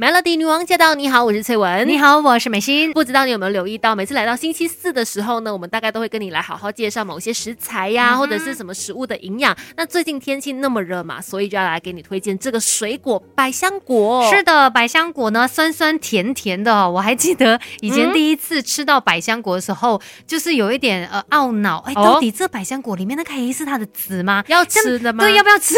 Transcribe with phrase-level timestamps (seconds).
[0.00, 0.94] Melody 女王驾到！
[0.94, 1.88] 你好，我是翠文。
[1.88, 2.92] 你好，我是美心。
[2.92, 9.56] 不知道你有没有留意到，每次来到星期四的时候呢，我们大概都会跟你来好好介绍某些食材呀，或者是什么食物的营养。
[9.76, 14.32] 那最近天气那么热嘛，所以就要来给你推荐这个水果——百香果。
[14.32, 16.88] 是的，百香果呢，酸酸甜甜的。
[16.88, 21.78] 我还记得以前第一次吃到百香果的时候，就是有一点呃懊恼。
[21.78, 24.44] 哎，到底这百香果里面那个黑是它的籽吗？
[24.46, 25.24] 要吃的吗？
[25.24, 25.74] 对，要不要吃？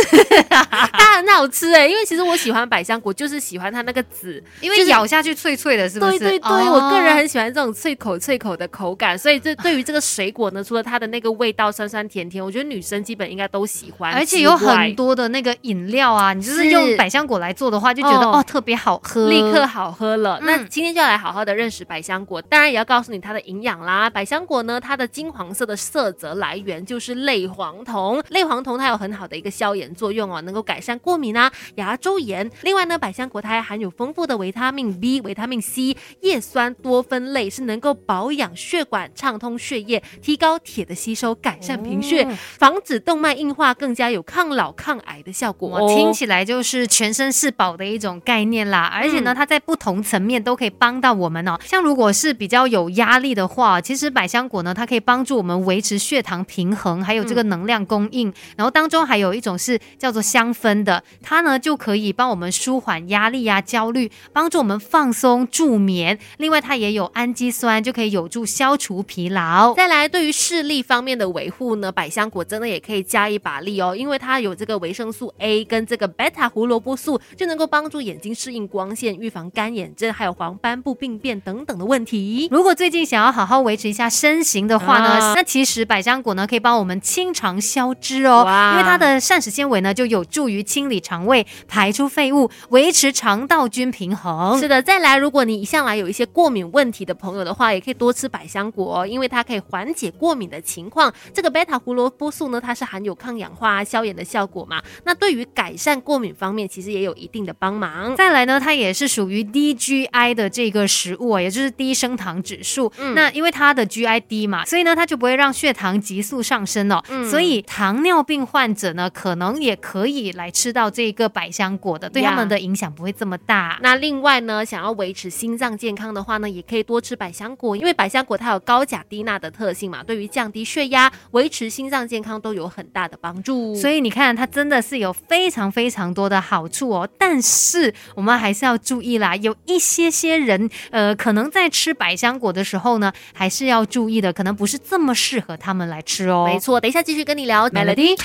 [0.50, 4.04] 它很好吃哎，因为其实我喜欢百香果，就是喜欢它那个。
[4.10, 6.18] 籽，因为咬下去脆脆的，是不是？
[6.18, 14.12] 对对对，我个人很喜欢这种脆口脆口的口感，所以这对于这个水果呢，除了它的那个味道酸酸甜甜，我觉得女生基本应该都喜欢。
[14.12, 20.38] 而且有很多的那个饮料啊，你就是用百香果来做的话，就觉得哦特别好喝，立刻好喝了。
[20.42, 24.10] 那今天就要来好好的认识百香果，当然也要告诉你它的营养啦。
[24.10, 32.50] 百香果呢，它的金黄色的色泽来源就是类黄酮，类黄酮它有很好的一个消炎作用哦，能够改善过敏啊、牙周炎。
[32.62, 34.98] 另外呢，百香果它还含有丰富的维他命。
[34.98, 42.26] B、维他命 C、叶酸多酚类是能够保养血管、畅通血液、提高铁的吸收、改善贫血、
[42.58, 45.86] 防止动脉硬化，更加有抗老抗癌的效果。
[45.88, 48.90] 听起来就是全身是宝的一种概念啦。
[48.92, 51.58] 而且呢，它在不同层面都可以帮到我们哦。
[51.62, 58.32] 像如果是比较有压力的话，其实百香果呢，它可以帮助我们维持血糖平衡，还有这个能量供应。
[58.56, 64.80] 然后当中还有一种是叫做香氛的，它呢就可以帮我们舒缓压力呀、焦虑，帮助我们。
[64.80, 69.72] 放松助眠，另外它也有氨基酸，就可以有助消除疲劳。
[69.74, 82.48] 再来，对于视力方面的维护呢，百香果真的也可以加一把力哦，因为它有这个维生素 A 跟这个贝塔胡萝卜素，就能够帮助眼睛适应光线，预防干眼症，还有黄斑部病变等等的问题。
[82.50, 94.58] 如果最近想要好好维持一下身形的话呢，那其实百香果呢可以帮我们清肠消脂哦，因为它的膳食纤维呢就有助于清理肠胃、排出废物、维持肠道菌平衡。
[94.58, 101.14] 是的，再来，如果你一向来有一些过敏问题的朋友的话，也可以多吃百香果，因为它可以缓解过敏的情况。
[101.32, 104.82] 这个贝塔胡萝卜素呢，它是含有抗氧化、消炎的效果嘛。
[105.04, 108.16] 那对于改善过敏方面，其实也有一定的帮忙。
[108.16, 112.90] 再来呢，它也是属于低 GI 的这个食物啊，也就是低升糖指数。
[112.98, 117.02] 嗯那因为它的 GI 低嘛，所以呢，它就不会让血糖急速上升哦。
[117.30, 123.59] 所以糖尿病患者呢，可能也可以来吃到这个百香果的，对他们的影响不会这么大。
[123.82, 133.74] 那另外呢，想要维持心脏健康的话呢，也可以多吃百香果，因为百香果它有高钾低钠的特性嘛，对于降低血压、维持心脏健康都有很大的帮助。
[133.74, 137.08] 所以你看，它真的是有非常非常多的好处哦。
[137.18, 146.44] 但是我们还是要注意啦，有一些些人，呃，可能在吃百香果的时候呢，还是要注意的，可能不是这么适合他们来吃哦。
[146.46, 148.16] 没错，等一下继续跟你聊 Melody。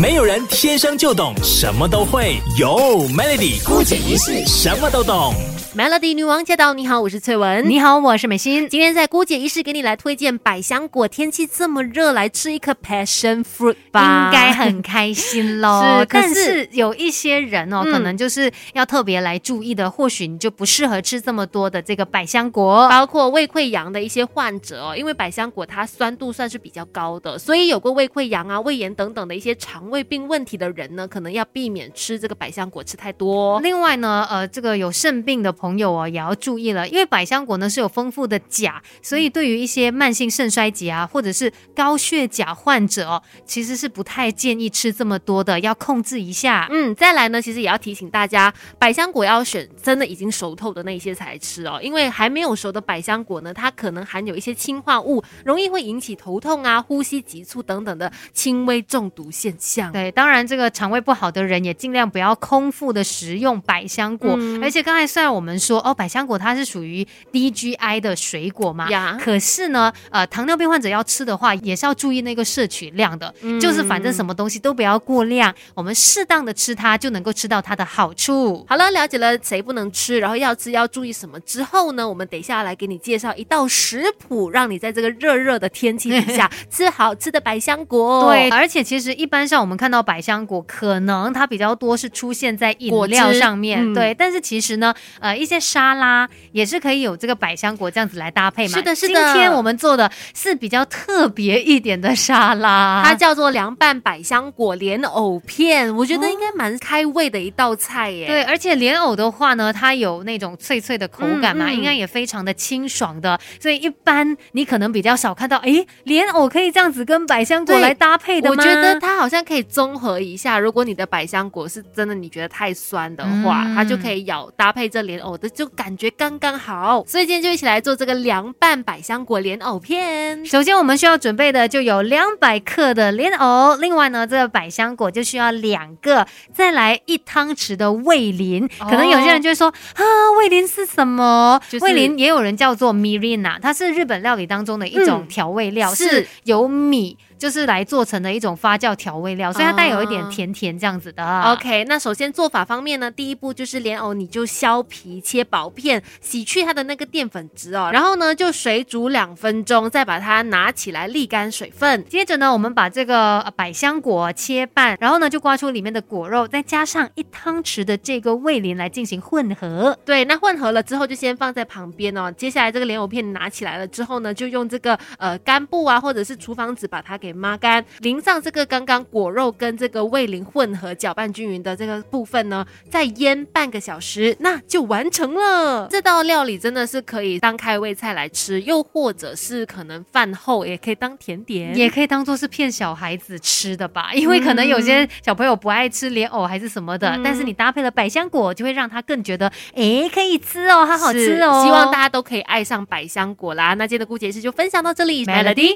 [0.00, 4.42] 没有人天生就懂什么都会，有 Melody 孤姐一世
[4.74, 5.34] 什么都懂。
[5.76, 6.74] Melody 女王驾到！
[6.74, 7.66] 你好，我是翠文。
[7.66, 8.68] 你好，我是美心。
[8.68, 11.08] 今天在姑姐医师给你来推荐百香果。
[11.08, 16.00] 天气这么热，来吃一颗 Passion Fruit 吧，应该很开心喽。
[16.00, 33.58] 是，但是有一些人哦，可能就是要特别来注意的，或许你就不适合吃这么多的这个百香果，包括胃溃疡的一些患者哦，因为百香果它酸度算是比较高的，所以有过胃溃疡啊、胃炎等等的一些肠胃病问题的人呢，可能要避免吃这个百香果吃太多。
[33.60, 35.52] 另外呢，呃，这个有肾病的。
[35.52, 46.66] 朋友哦，也要注意了，因为百香果呢是有丰富的钾，所以对于一些慢性肾衰竭啊，或者是高血钾患者哦，其实是不太建议吃这么多的，要控制一下。
[46.70, 59.92] 嗯，再来呢，其实也要提醒大家，百香果要选真的已经熟透的那些才吃哦，因为还没有熟的百香果呢，它可能含有一些氰化物，容易会引起头痛啊、呼吸急促等等的轻微中毒现象。
[59.92, 65.52] 对，当然这个肠胃不好的人也尽量不要空腹的食用百香果，而且刚才虽然我们。
[65.62, 68.90] 说哦，百香果它是属于低 GI 的水果嘛？
[68.90, 78.66] 呀，可是呢，呃，糖尿病患者要吃的话，也是要注意那个摄取量的，就是反正什么东西都不要过量，我们适当的吃它，就能够吃到它的好处。
[78.68, 88.28] 好了，了解了谁不能吃，然后要吃要注意什么之后呢，我们等一下来给你介绍一道食谱，让你在这个热热的天气底下 吃好吃的百香果。
[88.28, 95.42] 对，而且其实一般上我们看到百香果，可能它比较多是出现在饮料上面，对，但是其实呢，呃。
[95.42, 98.76] 一些沙拉也是可以有这个百香果这样子来搭配嘛？
[98.76, 99.32] 是的，是的。
[99.32, 108.26] 今天我们做的是比较特别一点的沙拉，它叫做凉拌百香果莲藕片，我觉得应该蛮开胃的一道菜耶。
[108.28, 113.36] 对，而且莲藕的话呢，它有那种脆脆的口感嘛，应该也非常的清爽的。
[113.58, 118.54] 所以一般你可能比较少看到，哎，莲藕可以这样子跟百香果来搭配的吗？
[118.56, 120.56] 我觉得它好像可以综合一下。
[120.58, 125.36] 如果你的百香果是真的你觉得太酸的话，它就可以咬搭配这莲藕。
[125.36, 127.04] 的，就感觉刚刚好。
[127.06, 130.44] 所以今天就一起来做这个凉拌百香果莲藕片。
[130.46, 138.66] 首先我们需要准备的就有两百克的莲藕，另外呢，这个百香果就需要两个，再来一汤匙的味淋。
[138.78, 140.02] 可能有些人就会说啊，
[140.38, 141.60] 味淋是什么？
[141.68, 151.40] 就是味淋也有人叫做 mirina，它是日本料理当中的一种嗯调味料，是是由米就是来做成的一种发酵调味料，所以它带有一点啊甜甜这样子的。
[151.40, 162.04] OK，那首先做法方面呢，第一步就是莲藕，你就削皮切薄片，洗去它的那个淀粉质哦，然后呢就水煮两分钟，再把它拿起来沥干水分。
[162.08, 169.98] 接着呢，我们把这个呃百香果切半，然后呢就刮出里面的果肉，再加上一汤匙的这个味淋来进行混合。
[170.04, 172.30] 对，那混合了之后就先放在旁边哦。
[172.30, 185.88] 接下来这个莲藕片拿起来了之后呢，就用这个呃干布啊，或者是厨房纸把它给抹干，淋上这个刚刚果肉跟这个味淋混合搅拌均匀的这个部分呢，再腌半个小时，那就完成了。
[185.90, 191.74] 这道料理真的是可以当开胃菜来吃，又或者是可能饭后也可以当甜点。
[191.74, 201.62] 也可以当做是骗小孩子吃的吧，因为可能有些小朋友不爱吃莲藕还是什么的，嗯但是你搭配了百香果，就会让他更觉得，诶，可以吃哦，好好吃哦。
[201.64, 203.74] 希望大家都可以爱上百香果啦。
[203.74, 205.70] 那今天的姑姐是就分享到这里 Melody